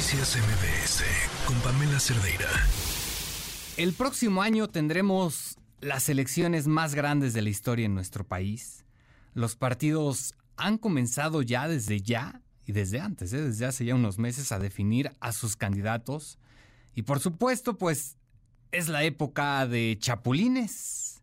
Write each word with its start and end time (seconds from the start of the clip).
Noticias 0.00 0.38
MBS 0.38 1.04
con 1.44 1.60
Pamela 1.60 2.00
Cerdeira. 2.00 2.48
El 3.76 3.92
próximo 3.92 4.40
año 4.40 4.66
tendremos 4.66 5.58
las 5.82 6.08
elecciones 6.08 6.66
más 6.66 6.94
grandes 6.94 7.34
de 7.34 7.42
la 7.42 7.50
historia 7.50 7.84
en 7.84 7.94
nuestro 7.94 8.24
país. 8.24 8.86
Los 9.34 9.56
partidos 9.56 10.32
han 10.56 10.78
comenzado 10.78 11.42
ya 11.42 11.68
desde 11.68 12.00
ya 12.00 12.40
y 12.64 12.72
desde 12.72 12.98
antes, 12.98 13.34
¿eh? 13.34 13.42
desde 13.42 13.66
hace 13.66 13.84
ya 13.84 13.94
unos 13.94 14.18
meses, 14.18 14.52
a 14.52 14.58
definir 14.58 15.12
a 15.20 15.32
sus 15.32 15.54
candidatos. 15.54 16.38
Y 16.94 17.02
por 17.02 17.20
supuesto, 17.20 17.76
pues 17.76 18.16
es 18.72 18.88
la 18.88 19.04
época 19.04 19.66
de 19.66 19.98
chapulines, 20.00 21.20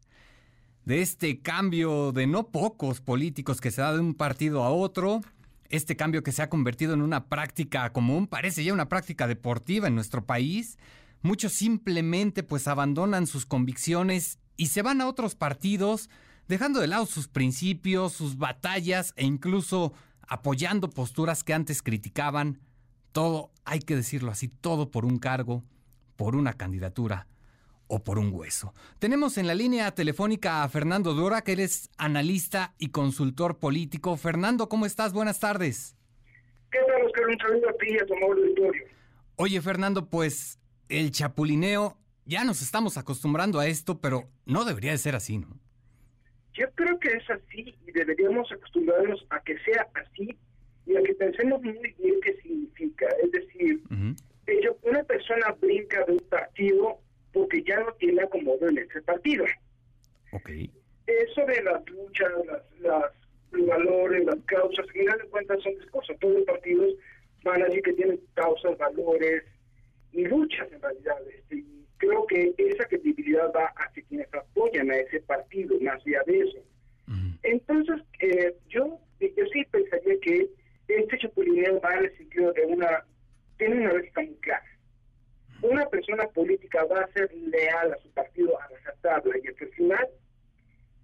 de 0.86 1.02
este 1.02 1.42
cambio 1.42 2.12
de 2.12 2.28
no 2.28 2.50
pocos 2.50 3.02
políticos 3.02 3.60
que 3.60 3.72
se 3.72 3.82
da 3.82 3.94
de 3.94 4.02
un 4.02 4.14
partido 4.14 4.64
a 4.64 4.70
otro, 4.70 5.22
este 5.70 5.96
cambio 5.96 6.24
que 6.24 6.32
se 6.32 6.42
ha 6.42 6.50
convertido 6.50 6.94
en 6.94 7.02
una 7.02 7.26
práctica 7.28 7.92
común, 7.92 8.28
parece 8.28 8.64
ya 8.64 8.74
una 8.74 8.90
práctica 8.90 9.28
deportiva 9.28 9.88
en 9.88 9.96
nuestro 9.96 10.26
país. 10.26 10.78
Muchos 11.22 11.54
simplemente 11.54 12.44
pues 12.44 12.68
abandonan 12.68 13.28
sus 13.28 13.46
convicciones 13.46 14.40
y 14.56 14.68
se 14.68 14.82
van 14.82 15.02
a 15.02 15.08
otros 15.08 15.36
partidos, 15.36 16.10
dejando 16.48 16.80
de 16.80 16.88
lado 16.88 17.06
sus 17.06 17.28
principios, 17.28 18.14
sus 18.14 18.38
batallas 18.38 19.14
e 19.16 19.26
incluso 19.26 19.94
apoyando 20.28 20.90
posturas 20.90 21.44
que 21.44 21.54
antes 21.54 21.82
criticaban. 21.82 22.60
Todo, 23.12 23.52
hay 23.66 23.80
que 23.80 23.96
decirlo 23.96 24.32
así, 24.32 24.48
todo 24.48 24.92
por 24.92 25.06
un 25.06 25.18
cargo, 25.18 25.64
por 26.16 26.36
una 26.36 26.54
candidatura 26.54 27.28
o 27.88 28.04
por 28.04 28.20
un 28.20 28.32
hueso. 28.34 28.74
Tenemos 29.00 29.38
en 29.38 29.48
la 29.48 29.56
línea 29.56 29.92
telefónica 29.92 30.64
a 30.64 30.70
Fernando 30.70 31.14
Dora, 31.14 31.42
que 31.42 31.54
eres 31.54 31.90
analista 31.98 32.74
y 32.78 32.90
consultor 32.90 33.60
político. 33.60 34.18
Fernando, 34.18 34.70
¿cómo 34.70 34.86
estás? 34.86 35.14
Buenas 35.14 35.40
tardes. 35.40 35.96
¿Qué 36.72 36.80
tal, 36.86 37.06
Oscar? 37.06 37.28
Un 37.28 37.38
saludo 37.38 37.70
a 37.70 37.74
ti 37.74 37.88
y 37.90 37.98
a 37.98 38.06
tu 38.06 38.14
auditorio. 38.14 38.84
Oye, 39.38 39.62
Fernando, 39.62 40.10
pues 40.10 40.60
el 40.90 41.12
chapulineo, 41.12 41.98
ya 42.26 42.44
nos 42.44 42.62
estamos 42.62 42.98
acostumbrando 42.98 43.60
a 43.60 43.68
esto, 43.68 44.00
pero 44.02 44.30
no 44.46 44.66
debería 44.66 44.92
de 44.92 44.98
ser 44.98 45.16
así, 45.16 45.38
¿no? 45.38 45.60
Yo 46.54 46.66
creo 46.74 47.00
que 47.00 47.10
es 47.10 47.30
así 47.30 47.76
y 47.86 47.92
deberíamos 47.92 48.52
acostumbrarnos 48.52 49.26
a 49.30 49.40
que 49.42 49.58
sea 49.60 49.88
así 49.94 50.36
y 50.88 50.98
a 50.98 51.04
que 51.04 51.14
pensemos 51.14 51.62
muy 51.62 51.74
bien 51.74 52.16
qué 52.24 52.36
significa. 52.42 53.06
Es 53.24 53.32
decir, 53.32 53.84
que 54.46 54.60
una 54.82 55.04
persona 55.04 55.56
brinca 55.62 56.04
de 56.06 56.14
un 56.14 56.20
partido 56.30 57.00
porque 57.38 57.62
ya 57.62 57.80
no 57.80 57.94
tiene 58.00 58.24
acomodo 58.24 58.68
en 58.68 58.80
ese 58.80 59.00
partido. 59.04 59.46
Eso 61.06 61.46
de 61.46 61.62
las 61.62 61.88
luchas, 61.88 62.32
las, 62.80 63.04
los 63.52 63.68
valores, 63.68 64.26
las 64.26 64.40
causas, 64.46 64.86
en 64.88 65.02
final 65.02 65.20
de 65.20 65.28
cuentas 65.28 65.62
son 65.62 65.76
discursos. 65.76 66.18
Todos 66.20 66.34
los 66.34 66.46
partidos 66.46 66.96
van 67.44 67.62
a 67.62 67.66
decir 67.66 67.84
que 67.84 67.94
tienen 67.94 68.20
causas, 68.34 68.76
valores 68.80 69.44
y 70.14 70.26
luchas 70.26 70.68
en 70.72 70.82
realidad. 70.82 71.16
Este, 71.32 71.58
y 71.58 71.86
creo 71.98 72.26
que 72.26 72.56
esa 72.58 72.86
credibilidad 72.86 73.52
va 73.56 73.68
hacia 73.68 74.04
quienes 74.06 74.34
apoyan 74.34 74.90
a 74.90 74.98
ese 74.98 75.22
partido, 75.22 75.80
más 75.82 76.02
allá 76.08 76.24
de 76.26 76.40
eso. 76.40 76.58
Entonces, 77.44 78.02
eh, 78.20 78.56
yo, 78.68 79.00
yo 79.20 79.46
sí 79.54 79.64
pensaría 79.72 80.20
que 80.22 80.50
este 80.88 81.18
chapulineo 81.20 81.80
va 81.82 81.98
en 81.98 82.06
el 82.06 82.18
sentido 82.18 82.52
de 82.54 82.66
una, 82.66 83.06
tiene 83.58 83.76
una 83.76 83.94
lógica 83.94 84.22
muy 84.22 84.36
clara 84.38 84.77
una 85.62 85.86
persona 85.88 86.28
política 86.28 86.84
va 86.86 87.02
a 87.02 87.12
ser 87.14 87.34
leal 87.34 87.94
a 87.94 87.98
su 87.98 88.10
partido 88.12 88.60
a 88.60 88.68
tabla 89.02 89.36
y 89.44 89.48
hasta 89.48 89.66
el 89.66 89.72
final, 89.72 90.08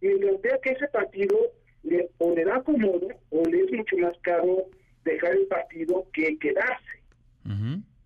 mientras 0.02 0.42
vea 0.42 0.59
que 0.62 0.72
ese 0.72 0.88
partido 0.90 1.38
le, 1.84 2.09
o 2.18 2.34
le 2.36 2.46
da 2.46 2.58
acomodo 2.58 3.08
o 3.30 3.44
le 3.46 3.64
es 3.64 3.72
mucho 3.72 3.98
más 3.98 4.18
caro 4.22 4.66
dejar 5.04 5.34
el 5.34 5.48
partido 5.48 6.08
que 6.14 6.38
quedarse. 6.40 7.04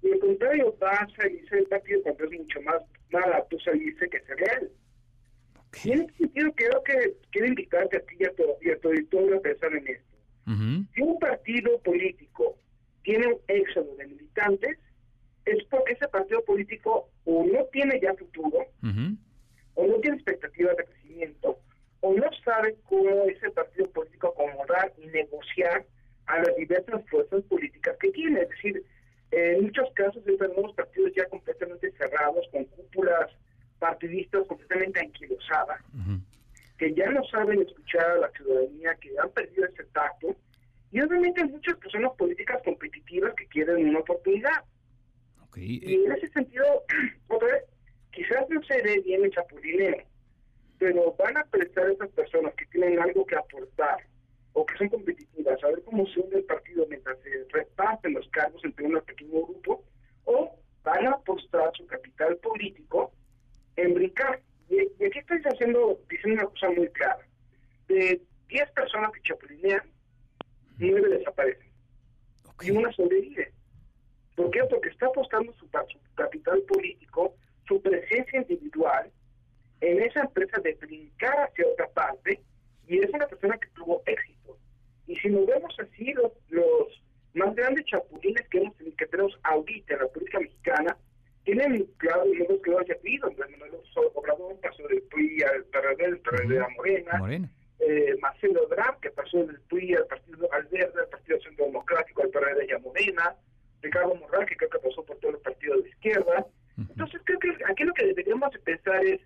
Y 0.01 0.11
al 0.11 0.19
contrario, 0.19 0.75
va 0.81 0.91
a 0.91 1.07
salirse 1.15 1.55
del 1.55 1.65
partido 1.65 2.01
cuando 2.03 2.23
es 2.23 2.39
mucho 2.39 2.61
más 2.61 2.81
barato 3.11 3.59
salirse 3.59 4.09
que 4.09 4.19
ser 4.21 4.39
leal. 4.39 4.71
Y 5.83 5.91
en 5.91 6.01
ese 6.01 6.17
sentido 6.17 6.51
creo 6.53 6.83
que 6.83 7.13
quiero 7.31 7.47
invitarte 7.47 7.97
a 7.97 7.99
ti 8.01 8.15
y 8.19 8.25
a 8.25 8.31
tu, 8.33 8.43
y 8.61 8.69
a 8.69 8.79
tu 8.79 8.89
a 8.89 9.41
pensar 9.41 9.73
en 9.73 9.87
esto. 9.87 10.17
Si 10.95 11.01
un 11.01 11.19
partido 11.19 11.77
político 11.79 12.57
tiene 13.03 13.27
un 13.27 13.39
éxodo 13.47 13.95
de 13.97 14.07
militantes, 14.07 14.77
es 15.51 15.63
porque 15.65 15.93
ese 15.93 16.07
partido 16.07 16.43
político 16.43 17.09
o 17.25 17.45
no 17.45 17.65
tiene 17.65 17.99
ya 18.01 18.13
futuro, 18.15 18.65
o 19.75 19.87
no 19.87 19.99
tiene 19.99 20.17
expectativas 20.17 20.75
de 20.77 20.85
crecimiento, 20.85 21.59
o 22.01 22.13
no 22.13 22.29
sabe 22.43 22.75
cómo 22.85 23.23
ese 23.23 23.49
partido 23.51 23.89
político 23.91 24.27
acomodar 24.27 24.93
y 24.97 25.07
negociar 25.07 25.85
a 26.25 26.39
las 26.39 26.55
diversas 26.55 27.01
fuerzas 27.09 27.43
políticas 27.43 27.95
que 27.99 28.11
tiene. 28.11 28.41
Es 28.41 28.49
decir, 28.49 28.83
en 29.31 29.63
muchos 29.63 29.89
casos 29.93 30.23
tenemos 30.23 30.73
partidos 30.73 31.11
ya 31.15 31.25
completamente 31.25 31.91
cerrados, 31.91 32.45
con 32.51 32.65
cúpulas 32.65 33.31
partidistas 33.79 34.47
completamente 34.47 34.99
anquilosadas, 34.99 35.81
que 36.77 36.93
ya 36.93 37.09
no 37.09 37.23
saben 37.25 37.61
escuchar 37.61 38.05
a 38.05 38.17
la 38.17 38.31
ciudadanía, 38.31 38.95
que 38.95 39.11
han 39.19 39.29
perdido 39.31 39.65
ese 39.65 39.83
tacto, 39.85 40.35
y 40.91 41.01
obviamente 41.01 41.41
hay 41.41 41.49
muchas 41.49 41.75
personas 41.77 42.11
políticas 42.17 42.61
competitivas 42.63 43.33
que 43.35 43.47
quieren 43.47 43.89
una 43.89 43.99
oportunidad. 43.99 44.63
Y 45.59 46.05
en 46.05 46.11
ese 46.11 46.27
sentido, 46.29 46.83
otra 47.27 47.47
vez, 47.53 47.63
quizás 48.11 48.49
no 48.49 48.61
se 48.63 48.81
dé 48.81 48.99
bien 49.01 49.23
el 49.23 49.31
chapulineo, 49.31 50.03
pero 50.77 51.15
van 51.17 51.37
a 51.37 51.43
prestar 51.45 51.87
a 51.87 51.93
esas 51.93 52.09
personas 52.09 52.53
que 52.55 52.65
tienen 52.67 52.99
algo 52.99 53.25
que 53.25 53.35
aportar 53.35 54.05
o 54.53 54.65
que 54.65 54.77
son 54.77 54.89
competitivas, 54.89 55.63
a 55.63 55.67
ver 55.67 55.83
cómo 55.83 56.05
se 56.07 56.19
une 56.19 56.37
el 56.37 56.43
partido 56.43 56.85
mientras 56.89 57.17
se 57.19 57.45
reparten 57.51 58.13
los 58.13 58.27
cargos 58.29 58.63
entre 58.65 58.85
un 58.85 58.99
pequeño 59.01 59.45
grupo, 59.45 59.83
o 60.25 60.55
van 60.83 61.07
a 61.07 61.17
postrar 61.19 61.71
su 61.75 61.85
capital 61.85 62.37
político 62.37 63.11
en 63.75 63.93
brincar. 63.93 64.41
Y, 64.69 64.79
aquí 64.79 65.19
estoy 65.19 65.41
haciendo, 65.45 65.99
diciendo 66.09 66.41
una 66.41 66.49
cosa 66.49 66.69
muy 66.71 66.87
clara. 66.89 67.25
De 67.87 68.21
10 68.49 68.71
personas 68.71 69.11
que 69.11 69.21
chapulinean, 69.21 69.81
9 70.79 71.09
desaparecen. 71.17 71.67
Y 72.61 72.71
una 72.71 72.91
sobrevive. 72.93 73.53
¿Por 74.37 74.51
qué? 74.51 74.63
Porque 74.69 74.89
está 74.89 75.07
apostando 75.07 75.51
su, 75.53 75.67
capital 76.13 76.61
político, 76.61 77.33
su 77.67 77.81
presencia 77.81 78.39
individual 78.39 79.11
en 79.81 80.03
esa 80.03 80.21
empresa 80.21 80.61
de 80.61 80.75
brincar 80.75 81.35
hacia 81.39 81.65
otra 81.65 81.87
parte 81.89 82.39
y 82.87 82.99
es 82.99 83.09
una 83.09 83.25
persona 83.25 83.57
que 83.57 83.67
tuvo 83.69 84.03
éxito. 84.05 84.55
Y 85.07 85.15
si 85.15 85.29
nos 85.29 85.47
vemos 85.47 85.75
así, 85.79 86.13
los, 86.13 87.01
más 87.33 87.55
grandes 87.55 87.85
chapulines 87.85 88.47
que, 88.49 88.59
hemos, 88.59 88.75
que 88.75 89.05
tenemos 89.07 89.39
ahorita 89.41 89.95
en 89.95 89.99
la 90.01 90.07
política 90.07 90.39
mexicana 90.39 90.97
tienen 91.43 91.85
claro 91.97 92.25
hemos 92.25 92.61
que 92.61 92.69
lo 92.69 92.79
haya 92.79 92.93
habido. 92.93 93.31
Manuel 93.31 93.81
Obrador 94.13 94.59
pasó 94.61 94.87
del 94.87 95.01
PRI 95.01 95.41
al 95.41 95.63
PRD, 95.63 96.03
del 96.03 96.19
PRD 96.19 96.59
a 96.59 96.67
Morena. 96.75 97.17
Morena. 97.17 97.51
Eh, 97.79 98.15
Marcelo 98.21 98.65
Ebrard, 98.65 98.99
que 98.99 99.09
pasó 99.09 99.43
del 99.45 99.59
PRI 99.61 99.95
al 99.95 100.05
Partido 100.05 100.47
al 100.53 100.65
Verde, 100.65 100.99
al 100.99 101.09
Partido 101.09 101.39
Centro 101.41 101.65
Democrático, 101.65 102.21
al 102.21 102.29
PRD 102.29 102.67
y 102.67 102.71
a 102.71 102.79
Morena. 102.79 103.35
Ricardo 103.81 104.15
Morral, 104.15 104.45
que 104.45 104.55
creo 104.55 104.69
que 104.69 104.79
pasó 104.79 105.03
por 105.03 105.17
todos 105.17 105.33
los 105.35 105.43
partidos 105.43 105.83
de 105.83 105.89
izquierda. 105.89 106.45
Entonces 106.77 107.21
creo 107.23 107.39
que 107.39 107.49
aquí 107.67 107.83
lo 107.83 107.93
que 107.93 108.05
deberíamos 108.05 108.49
pensar 108.63 109.03
es, 109.05 109.19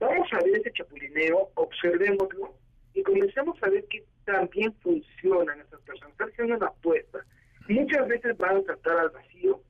vamos 0.00 0.28
a 0.32 0.38
ver 0.38 0.56
ese 0.56 0.72
chapulineo, 0.72 1.50
observémoslo 1.54 2.54
y 2.94 3.02
comencemos 3.02 3.56
a 3.62 3.68
ver 3.68 3.84
que 3.86 4.04
también 4.24 4.74
funcionan 4.82 5.60
esas 5.60 5.80
personas. 5.82 6.12
Están 6.12 6.28
haciendo 6.30 6.56
una 6.56 6.66
apuesta. 6.66 7.24
Muchas 7.68 8.08
veces 8.08 8.36
van 8.38 8.56
a 8.56 8.62
saltar 8.62 8.98
al 8.98 9.10
vacío 9.10 9.60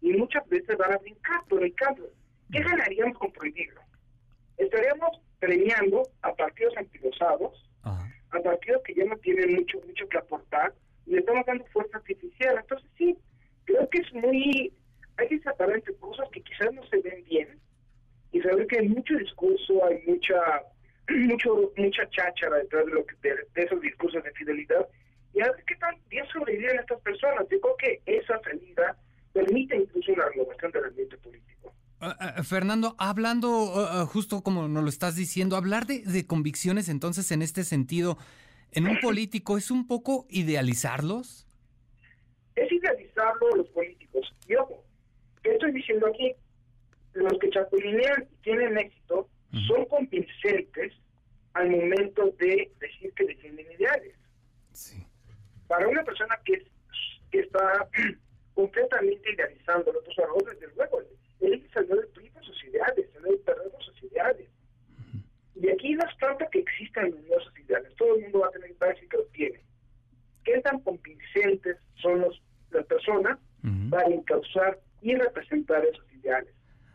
y 0.00 0.12
muchas 0.12 0.48
veces 0.48 0.76
van 0.76 0.92
a 0.92 0.98
brincar 0.98 1.44
por 1.48 1.62
el 1.62 1.74
campo. 1.74 2.02
¿Qué 2.50 2.60
ganaríamos 2.60 3.18
con 3.18 3.32
prohibirlo? 3.32 3.80
Estaríamos 4.56 5.20
premiando 5.38 6.02
a 6.22 6.34
partidos 6.34 6.76
anquilosados, 6.76 7.68
a 7.84 8.40
partidos 8.40 8.82
que 8.84 8.94
ya 8.94 9.04
no 9.04 9.16
tienen 9.18 9.54
mucho 9.54 9.78
mucho 9.86 10.08
que 10.08 10.18
aportar 10.18 10.72
y 11.06 11.12
le 11.12 11.18
estamos 11.18 11.44
dando 11.46 11.64
fuerza 11.66 11.98
artificial. 11.98 12.56
Entonces 12.58 12.88
sí, 12.96 13.18
creo 13.72 13.88
que 13.88 13.98
es 13.98 14.12
muy, 14.14 14.72
hay 15.16 15.28
que 15.28 15.38
separar 15.40 15.76
entre 15.76 15.94
cosas 15.96 16.28
que 16.32 16.42
quizás 16.42 16.72
no 16.72 16.84
se 16.86 16.98
ven 16.98 17.24
bien 17.24 17.48
y 18.32 18.40
saber 18.40 18.66
que 18.66 18.78
hay 18.78 18.88
mucho 18.88 19.14
discurso, 19.16 19.84
hay 19.84 20.02
mucha 20.06 20.36
mucho 21.08 21.72
mucha 21.76 22.08
cháchara 22.10 22.58
detrás 22.58 22.86
de, 22.86 22.92
lo 22.92 23.04
que, 23.04 23.16
de, 23.22 23.64
esos 23.64 23.80
discursos 23.80 24.22
de 24.22 24.30
fidelidad 24.32 24.86
y 25.34 25.40
a 25.40 25.50
ver 25.50 25.64
qué 25.66 25.74
tan 25.76 25.96
bien 26.08 26.24
sobreviven 26.32 26.78
estas 26.78 27.00
personas. 27.00 27.46
Yo 27.50 27.60
creo 27.60 27.76
que 27.76 28.02
esa 28.06 28.38
salida 28.40 28.96
permite 29.32 29.76
incluso 29.76 30.12
una 30.12 30.28
renovación 30.28 30.72
del 30.72 30.84
ambiente 30.84 31.16
político. 31.18 31.74
Ah, 32.00 32.16
ah, 32.18 32.42
Fernando, 32.42 32.94
hablando 32.98 33.72
ah, 33.76 34.06
justo 34.06 34.42
como 34.42 34.68
nos 34.68 34.82
lo 34.82 34.88
estás 34.88 35.16
diciendo, 35.16 35.56
hablar 35.56 35.86
de, 35.86 36.00
de 36.00 36.26
convicciones 36.26 36.88
entonces 36.88 37.30
en 37.32 37.42
este 37.42 37.64
sentido, 37.64 38.18
en 38.72 38.86
un 38.86 38.98
político, 39.00 39.56
¿es 39.56 39.70
un 39.70 39.86
poco 39.86 40.26
idealizarlos? 40.28 41.46
es 42.54 42.70
idealizarlo 43.22 43.56
los 43.56 43.68
políticos. 43.68 44.34
Y 44.46 44.54
ojo, 44.56 44.84
¿qué 45.42 45.52
estoy 45.52 45.72
diciendo 45.72 46.06
aquí? 46.06 46.34
Los 47.14 47.38
que 47.38 47.50
chapulinean 47.50 48.28
y 48.30 48.36
tienen 48.42 48.78
éxito 48.78 49.28
son 49.68 49.84
convincentes 49.86 50.94
al 51.54 51.70
momento 51.70 52.30
de 52.38 52.72
decir 52.80 53.12
que 53.14 53.24
defienden 53.24 53.70
ideales. 53.72 54.14
Para 55.68 55.88
una 55.88 56.02
persona 56.02 56.38
que, 56.44 56.66
que 57.30 57.40
está 57.40 57.88
completamente 58.54 59.32
idealizándolo. 59.32 60.02
Pues 60.04 60.18
ahora, 60.18 60.52
desde 60.52 60.74
luego, 60.74 61.00
él 61.40 61.68
salió 61.72 61.96
del 61.96 62.08
PRI 62.08 62.30
por 62.30 62.44
sus 62.44 62.64
ideales, 62.64 63.10
salió 63.12 63.30
del 63.30 63.40
PRD 63.40 63.70
por 63.70 63.82
sus 63.84 64.02
ideales. 64.04 64.48
Y 65.54 65.68
aquí 65.68 65.94
no 65.94 66.04
es 66.04 66.16
tanto 66.18 66.44
que 66.50 66.60
existan 66.60 67.06
esos 67.06 67.58
ideales, 67.58 67.94
todo 67.96 68.16
el 68.16 68.22
mundo 68.22 68.40
va 68.40 68.48
a 68.48 68.50
tener 68.50 68.70
ideales 68.70 69.02
y 69.02 69.08
que 69.08 69.16
lo 69.16 69.24
tiene. 69.26 69.60
¿Qué 70.44 70.60
tan 70.60 70.80
convincentes 70.80 71.76
son 72.00 72.20
los, 72.20 72.42
para 73.90 74.08
encauzar 74.08 74.80
y 75.00 75.14
representar 75.14 75.84
esos 75.84 76.04
ideales? 76.14 76.54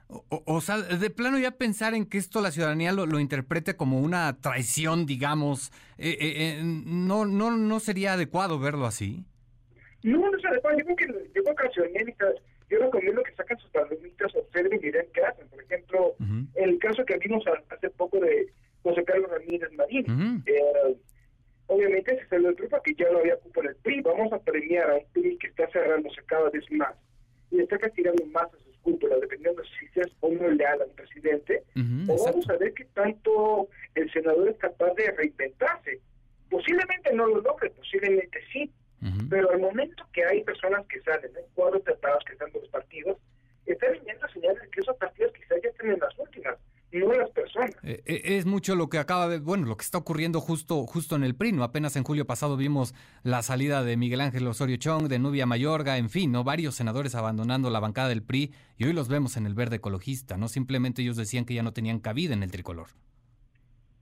O, 0.09 0.61
sea, 0.61 0.77
de 0.77 1.09
plano 1.09 1.37
ya 1.37 1.51
pensar 1.51 1.93
en 1.93 2.05
que 2.05 2.17
esto 2.17 2.39
la 2.39 2.51
ciudadanía 2.51 2.93
lo, 2.93 3.05
lo 3.05 3.19
interprete 3.19 3.75
como 3.75 3.99
una 3.99 4.39
traición, 4.39 5.05
digamos, 5.05 5.73
eh, 5.97 6.11
eh, 6.11 6.33
eh, 6.37 6.61
no, 6.63 7.25
no, 7.25 7.51
no 7.51 7.79
sería 7.81 8.13
adecuado 8.13 8.57
verlo 8.57 8.85
así. 8.85 9.25
No, 10.03 10.31
no 10.31 10.37
es 10.37 10.45
adecuado. 10.45 10.77
Yo 10.77 10.85
creo 10.85 10.95
que, 10.95 11.07
yo 11.35 11.43
creo 11.43 11.55
que 11.55 12.41
yo 12.69 12.79
recomiendo 12.79 13.23
que 13.23 13.33
saquen 13.33 13.57
sus 13.57 13.69
palomitas, 13.71 14.33
observen 14.33 14.79
y 14.79 14.85
miren 14.85 15.07
qué 15.13 15.23
hacen. 15.23 15.47
Por 15.49 15.61
ejemplo, 15.61 16.15
el 16.55 16.79
caso 16.79 17.03
que 17.05 17.17
vimos 17.17 17.43
hace 17.69 17.89
poco 17.89 18.19
de 18.19 18.47
José 18.83 19.03
Carlos 19.03 19.29
Ramírez 19.29 19.71
Marín, 19.73 20.43
obviamente 21.67 22.17
se 22.17 22.27
salió 22.27 22.47
del 22.47 22.55
PRI 22.55 22.67
porque 22.69 22.95
ya 22.95 23.11
no 23.11 23.19
había 23.19 23.37
cupo 23.37 23.61
en 23.61 23.69
el 23.69 23.75
PRI. 23.75 24.01
Vamos 24.01 24.31
a 24.31 24.39
premiar 24.39 24.89
a 24.89 24.95
un 24.95 25.05
PRI 25.11 25.37
que 25.37 25.47
está 25.47 25.69
cerrándose 25.71 26.21
cada 26.25 26.49
vez 26.49 26.63
más 26.71 26.95
y 27.51 27.59
está 27.59 27.77
castigando 27.77 28.25
más 28.27 28.45
a 28.45 28.57
sus 28.63 28.77
cúpulas, 28.79 29.21
dependiendo 29.21 29.61
si 29.63 29.85
seas 29.97 30.15
o 30.19 30.29
no 30.29 30.49
leal 30.49 30.81
al 30.81 30.91
presidente. 30.91 31.63
o 32.07 32.25
vamos 32.25 32.49
a 32.49 32.57
ver 32.57 32.73
qué 32.73 32.85
tanto 32.93 33.67
el 33.95 34.11
senador 34.11 34.49
es 34.49 34.57
capaz 34.57 34.93
de 34.93 35.11
reinventarse. 35.11 35.99
Posiblemente 36.49 37.13
no 37.13 37.27
lo 37.27 37.41
logre, 37.41 37.69
posiblemente 37.71 38.39
sí. 38.51 38.71
Pero 39.29 39.51
al 39.51 39.59
momento 39.59 40.03
que 40.13 40.23
hay 40.23 40.43
personas 40.43 40.85
que 40.87 40.99
salen, 41.01 41.31
en 41.35 41.45
cuadros 41.53 41.81
preparados 41.83 42.23
que 42.25 42.33
están 42.33 42.51
de 42.51 42.59
los 42.59 42.69
partidos, 42.69 43.17
están 43.65 43.91
viendo 44.03 44.27
señales 44.29 44.61
de 44.61 44.69
que 44.69 44.81
esos 44.81 44.97
partidos 44.97 45.33
quizás 45.33 45.59
ya 45.63 45.71
tienen 45.79 45.99
las 45.99 46.16
Eh, 47.83 48.01
eh, 48.05 48.21
es 48.37 48.45
mucho 48.45 48.75
lo 48.75 48.89
que 48.89 48.97
acaba 48.97 49.27
de, 49.27 49.39
bueno, 49.39 49.65
lo 49.65 49.77
que 49.77 49.83
está 49.83 49.97
ocurriendo 49.97 50.41
justo, 50.41 50.85
justo 50.85 51.15
en 51.15 51.23
el 51.23 51.35
PRI, 51.35 51.51
¿no? 51.51 51.63
Apenas 51.63 51.95
en 51.95 52.03
julio 52.03 52.25
pasado 52.25 52.57
vimos 52.57 52.93
la 53.23 53.41
salida 53.41 53.83
de 53.83 53.97
Miguel 53.97 54.21
Ángel 54.21 54.47
Osorio 54.47 54.77
Chong, 54.77 55.07
de 55.07 55.19
Nubia 55.19 55.45
Mayorga, 55.45 55.97
en 55.97 56.09
fin, 56.09 56.31
¿no? 56.31 56.43
Varios 56.43 56.75
senadores 56.75 57.15
abandonando 57.15 57.69
la 57.69 57.79
bancada 57.79 58.09
del 58.09 58.23
PRI 58.23 58.53
y 58.77 58.85
hoy 58.85 58.93
los 58.93 59.07
vemos 59.07 59.37
en 59.37 59.45
el 59.45 59.53
verde 59.53 59.77
ecologista, 59.77 60.37
¿no? 60.37 60.47
Simplemente 60.47 61.01
ellos 61.01 61.17
decían 61.17 61.45
que 61.45 61.53
ya 61.53 61.63
no 61.63 61.73
tenían 61.73 61.99
cabida 61.99 62.33
en 62.33 62.43
el 62.43 62.51
tricolor. 62.51 62.87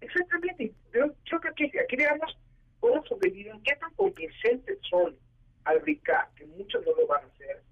Exactamente. 0.02 0.74
Yo, 0.94 1.14
creo 1.26 1.54
que 1.56 1.80
aquí, 1.80 1.96
digamos, 1.98 2.38
cómo 2.80 3.04
sobreviven, 3.06 3.62
qué 3.64 3.76
tan 3.76 3.94
convincentes 3.96 4.78
son 4.90 5.16
al 5.66 5.82
RICA, 5.82 6.30
que 6.36 6.46
muchos 6.46 6.86
no 6.86 6.92
lo 7.00 7.08
van 7.08 7.24
a 7.24 7.28
hacer. 7.28 7.64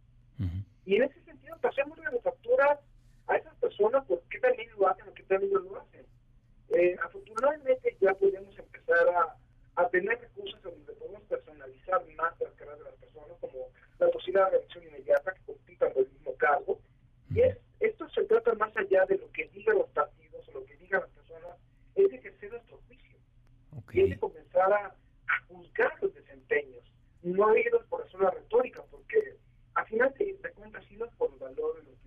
Y 0.85 0.95
en 0.95 1.03
ese 1.03 1.21
sentido, 1.23 1.55
pasemos 1.61 1.97
la 1.97 2.11
factura 2.21 2.79
a 3.27 3.35
esas 3.35 3.55
personas 3.55 4.03
por 4.05 4.21
qué 4.29 4.39
también 4.39 4.69
lo 4.77 4.89
hacen 4.89 5.07
o 5.23 5.27
qué 5.27 5.33
también 5.35 5.53
lo 5.53 5.81
hacen. 5.81 6.05
Eh, 6.69 6.95
afortunadamente 7.03 7.97
ya 7.99 8.13
podemos 8.13 8.57
empezar 8.57 9.09
a, 9.09 9.37
a 9.81 9.89
tener 9.89 10.19
recursos 10.19 10.61
donde 10.61 10.93
podemos 10.93 11.21
personalizar 11.23 12.01
más 12.15 12.39
las 12.39 12.53
carreras 12.53 12.79
de 12.79 12.85
las 12.85 12.95
personas, 12.95 13.37
como 13.39 13.69
la 13.99 14.07
posibilidad 14.09 14.51
de 14.51 14.57
reacción 14.57 14.83
inmediata 14.85 15.33
que 15.33 15.41
compitan 15.45 15.93
por 15.93 16.03
el 16.03 16.11
mismo 16.11 16.35
cargo. 16.35 16.79
Y 17.29 17.41
es, 17.41 17.57
esto 17.79 18.09
se 18.09 18.23
trata 18.25 18.53
más 18.55 18.75
allá 18.77 19.05
de 19.05 19.17
lo 19.17 19.31
que 19.31 19.47
digan 19.49 19.77
los 19.77 19.89
partidos 19.89 20.47
o 20.49 20.51
lo 20.51 20.65
que 20.65 20.77
digan 20.77 21.01
las 21.01 21.09
personas, 21.11 21.57
es 21.95 22.09
de 22.09 22.15
ejercer 22.17 22.51
nuestro 22.51 22.77
juicio. 22.87 23.17
Y 23.91 24.01
es 24.01 24.09
de 24.11 24.19
comenzar 24.19 24.73
a, 24.73 24.87
a 24.87 25.45
juzgar 25.47 25.93
los 26.01 26.13
desempeños, 26.13 26.83
no 27.21 27.55
irnos 27.55 27.85
por 27.85 28.05
eso 28.05 28.17
la 28.17 28.31
retórica, 28.31 28.83
porque 28.89 29.37
al 29.75 29.85
final 29.87 30.13
de, 30.17 30.37
de 30.41 30.51
cuentas, 30.51 30.83
irnos 30.91 31.13
por 31.15 31.29
los 31.31 31.39
valores, 31.39 31.83
los 31.85 32.03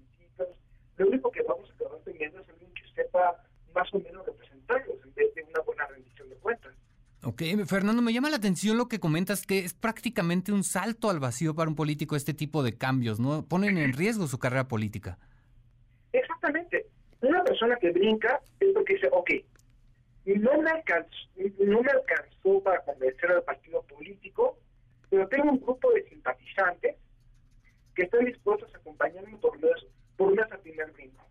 lo 0.96 1.08
único 1.08 1.30
que 1.30 1.42
vamos 1.42 1.70
a 1.70 1.74
acabar 1.74 2.00
teniendo 2.04 2.40
es 2.40 2.46
que 2.46 2.65
sepa 2.96 3.40
más 3.74 3.92
o 3.94 4.00
menos 4.00 4.26
representarlos 4.26 4.96
en 5.04 5.14
vez 5.14 5.34
de 5.34 5.42
una 5.44 5.60
buena 5.60 5.86
rendición 5.86 6.28
de 6.28 6.36
cuentas. 6.36 6.72
Ok, 7.22 7.42
Fernando, 7.66 8.02
me 8.02 8.12
llama 8.12 8.30
la 8.30 8.36
atención 8.36 8.76
lo 8.76 8.88
que 8.88 9.00
comentas, 9.00 9.46
que 9.46 9.58
es 9.58 9.74
prácticamente 9.74 10.52
un 10.52 10.64
salto 10.64 11.10
al 11.10 11.20
vacío 11.20 11.54
para 11.54 11.68
un 11.68 11.76
político 11.76 12.16
este 12.16 12.34
tipo 12.34 12.62
de 12.62 12.76
cambios, 12.78 13.20
¿no? 13.20 13.44
Ponen 13.46 13.78
en 13.78 13.92
riesgo 13.92 14.26
su 14.26 14.38
carrera 14.38 14.68
política. 14.68 15.18
Exactamente. 16.12 16.86
Una 17.20 17.42
persona 17.44 17.76
que 17.76 17.90
brinca 17.90 18.40
es 18.60 18.68
porque 18.72 18.94
dice, 18.94 19.08
ok, 19.12 19.30
no 20.26 20.60
me 20.60 20.70
alcanzó, 20.70 21.16
no 21.58 21.82
me 21.82 21.90
alcanzó 21.90 22.62
para 22.62 22.80
convencer 22.84 23.30
al 23.30 23.42
partido 23.42 23.82
político, 23.82 24.58
pero 25.10 25.28
tengo 25.28 25.50
un 25.50 25.60
grupo 25.60 25.90
de 25.92 26.08
simpatizantes 26.08 26.96
que 27.94 28.02
están 28.02 28.24
dispuestos 28.24 28.72
a 28.74 28.78
acompañarme 28.78 29.36
por 29.38 29.58
los 29.60 29.86
por 30.16 30.32
una 30.32 30.46
primer 30.46 30.90
brinco. 30.92 31.24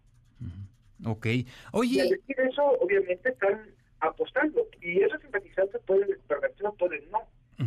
Ok. 1.04 1.28
Oye. 1.72 1.96
Y 1.96 2.00
al 2.00 2.10
decir 2.10 2.40
eso, 2.40 2.64
obviamente 2.80 3.30
están 3.30 3.62
apostando. 4.00 4.68
Y 4.82 5.02
esos 5.02 5.22
simpatizantes 5.22 5.82
pueden 5.86 6.10
pervertir 6.28 6.66
o 6.66 6.74
pueden 6.76 7.10
no. 7.12 7.20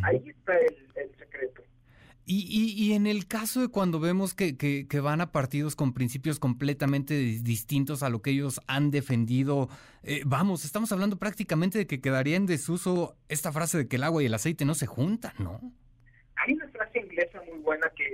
Ahí 0.02 0.22
está 0.28 0.56
el, 0.58 1.10
secreto. 1.18 1.62
Y, 2.26 2.44
y, 2.46 2.74
y, 2.76 2.92
en 2.92 3.06
el 3.06 3.26
caso 3.26 3.62
de 3.62 3.68
cuando 3.68 4.00
vemos 4.00 4.34
que, 4.34 4.58
que, 4.58 5.00
van 5.00 5.22
a 5.22 5.32
partidos 5.32 5.74
con 5.74 5.94
principios 5.94 6.38
completamente 6.38 7.14
distintos 7.14 8.02
a 8.02 8.10
lo 8.10 8.20
que 8.20 8.32
ellos 8.32 8.60
han 8.66 8.90
defendido, 8.90 9.70
eh, 10.02 10.20
vamos, 10.26 10.66
estamos 10.66 10.92
hablando 10.92 11.18
prácticamente 11.18 11.78
de 11.78 11.86
que 11.86 12.02
quedaría 12.02 12.36
en 12.36 12.44
desuso 12.44 13.16
esta 13.30 13.50
frase 13.50 13.78
de 13.78 13.88
que 13.88 13.96
el 13.96 14.04
agua 14.04 14.22
y 14.22 14.26
el 14.26 14.34
aceite 14.34 14.66
no 14.66 14.74
se 14.74 14.86
juntan, 14.86 15.32
¿no? 15.38 15.58
Hay 16.36 16.52
una 16.52 16.68
frase 16.68 17.00
inglesa 17.00 17.40
muy 17.50 17.60
buena 17.60 17.90
que 17.96 18.07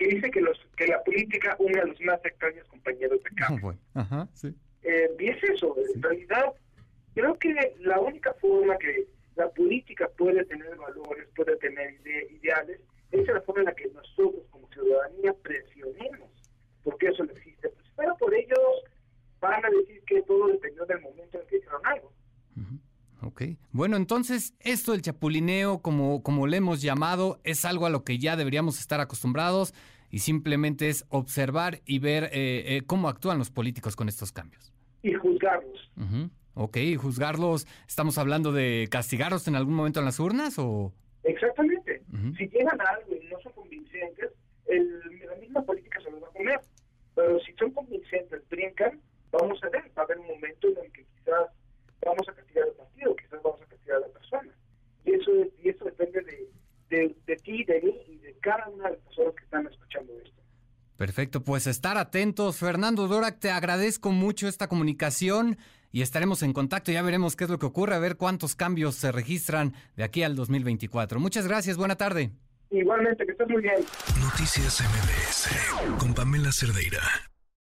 que 0.00 0.08
dice 0.08 0.30
que 0.30 0.40
los 0.40 0.58
que 0.78 0.86
la 0.86 1.02
política 1.04 1.54
une 1.58 1.78
a 1.78 1.84
los 1.84 2.00
más 2.00 2.24
extraños 2.24 2.66
compañeros 2.68 3.22
de 3.22 3.30
campo. 3.36 3.74
Ajá, 3.92 4.26
sí. 4.32 4.48
Eh, 4.82 5.10
y 5.18 5.28
es 5.28 5.44
eso, 5.44 5.76
en 5.94 6.02
realidad 6.02 6.54
creo 7.14 7.38
que 7.38 7.74
la 7.80 8.00
única 8.00 8.32
forma 8.40 8.78
que 8.78 9.06
la 9.36 9.50
política 9.50 10.08
puede 10.16 10.42
tener 10.46 10.74
valores, 10.76 11.28
puede 11.36 11.54
tener 11.56 12.00
ideales, 12.30 12.80
es 13.10 13.26
la 13.28 13.42
forma 13.42 13.60
en 13.60 13.66
la 13.66 13.74
que 13.74 13.88
nosotros 13.88 14.42
como 14.48 14.66
ciudadanía 14.72 15.34
presionemos, 15.34 16.30
porque 16.82 17.08
eso 17.08 17.22
no 17.24 17.32
existe. 17.32 17.68
Pues, 17.68 17.86
pero 17.94 18.16
por 18.16 18.34
ellos 18.34 18.58
van 19.38 19.62
a 19.62 19.68
decir 19.68 20.02
que 20.06 20.22
todo 20.22 20.46
dependió 20.46 20.86
del 20.86 21.02
momento 21.02 21.38
en 21.38 21.46
que 21.46 21.58
hicieron 21.58 21.84
algo. 21.84 22.10
Ok. 23.22 23.42
Bueno, 23.72 23.96
entonces, 23.96 24.54
esto 24.60 24.92
del 24.92 25.02
chapulineo, 25.02 25.80
como, 25.80 26.22
como 26.22 26.46
le 26.46 26.56
hemos 26.56 26.80
llamado, 26.80 27.38
es 27.44 27.64
algo 27.64 27.86
a 27.86 27.90
lo 27.90 28.02
que 28.02 28.18
ya 28.18 28.36
deberíamos 28.36 28.78
estar 28.78 29.00
acostumbrados 29.00 29.74
y 30.10 30.20
simplemente 30.20 30.88
es 30.88 31.04
observar 31.08 31.82
y 31.84 31.98
ver 31.98 32.24
eh, 32.24 32.76
eh, 32.76 32.82
cómo 32.86 33.08
actúan 33.08 33.38
los 33.38 33.50
políticos 33.50 33.94
con 33.94 34.08
estos 34.08 34.32
cambios. 34.32 34.72
Y 35.02 35.12
juzgarlos. 35.14 35.90
Ok, 36.54 36.78
juzgarlos. 36.98 37.66
¿Estamos 37.86 38.18
hablando 38.18 38.52
de 38.52 38.88
castigarlos 38.90 39.46
en 39.48 39.56
algún 39.56 39.74
momento 39.74 40.00
en 40.00 40.06
las 40.06 40.18
urnas 40.18 40.58
o...? 40.58 40.92
Exactamente. 41.22 42.02
Si 42.36 42.48
llegan 42.48 42.80
a 42.80 42.84
algo 42.84 43.14
y 43.14 43.26
no 43.28 43.38
son 43.40 43.52
convincentes, 43.52 44.30
el, 44.66 45.00
la 45.26 45.36
misma 45.36 45.62
política 45.62 46.00
se 46.02 46.10
los 46.10 46.22
va 46.22 46.28
a 46.28 46.32
comer. 46.32 46.60
Pero 47.14 47.38
si 47.40 47.52
son 47.54 47.70
convincentes, 47.72 48.42
brincan, 48.48 49.00
vamos 49.30 49.62
a 49.62 49.68
ver, 49.68 49.84
va 49.96 50.02
a 50.02 50.04
haber 50.04 50.18
un 50.18 50.28
momento 50.28 50.68
en 50.68 50.84
el 50.84 50.92
que 50.92 51.04
quizás 51.04 51.50
vamos 52.04 52.28
a 52.28 52.32
castigar 52.32 52.64
al 52.64 52.74
partido, 52.74 53.16
quizás 53.16 53.42
vamos 53.42 53.60
a 53.62 53.66
castigar 53.66 53.96
a 53.98 54.00
la 54.00 54.08
persona. 54.08 54.52
Y 55.04 55.12
eso, 55.12 55.30
y 55.62 55.68
eso 55.68 55.84
depende 55.84 56.22
de, 56.88 57.14
de, 57.26 57.36
ti, 57.36 57.64
de 57.64 57.80
mí 57.80 58.00
y 58.08 58.16
de 58.18 58.34
cada 58.40 58.68
una 58.68 58.84
de 58.84 58.90
las 58.96 59.00
personas 59.00 59.34
que 59.34 59.44
están 59.44 59.66
escuchando 59.66 60.12
esto. 60.18 60.40
Perfecto, 61.00 61.42
pues 61.42 61.66
estar 61.66 61.96
atentos. 61.96 62.58
Fernando 62.58 63.08
Dorak, 63.08 63.38
te 63.38 63.50
agradezco 63.50 64.10
mucho 64.10 64.46
esta 64.46 64.68
comunicación 64.68 65.56
y 65.92 66.02
estaremos 66.02 66.42
en 66.42 66.52
contacto. 66.52 66.92
Ya 66.92 67.00
veremos 67.00 67.36
qué 67.36 67.44
es 67.44 67.50
lo 67.50 67.58
que 67.58 67.64
ocurre, 67.64 67.94
a 67.94 67.98
ver 67.98 68.18
cuántos 68.18 68.54
cambios 68.54 68.96
se 68.96 69.10
registran 69.10 69.72
de 69.96 70.04
aquí 70.04 70.22
al 70.24 70.36
2024. 70.36 71.18
Muchas 71.18 71.46
gracias, 71.46 71.78
buena 71.78 71.96
tarde. 71.96 72.32
Igualmente, 72.70 73.24
que 73.24 73.32
estés 73.32 73.48
muy 73.48 73.62
bien. 73.62 73.76
Noticias 74.20 74.82
MBS 74.82 75.98
con 75.98 76.12
Pamela 76.12 76.52
Cerdeira. 76.52 77.29